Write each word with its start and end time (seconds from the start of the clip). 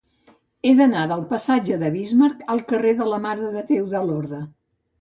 He 0.67 0.71
d'anar 0.79 1.03
del 1.11 1.21
passatge 1.33 1.77
de 1.85 1.91
Bismarck 1.97 2.43
al 2.55 2.65
carrer 2.73 2.97
de 3.03 3.09
la 3.13 3.23
Mare 3.29 3.55
de 3.59 3.65
Déu 3.71 3.87
de 3.95 4.05
Lorda. 4.11 4.45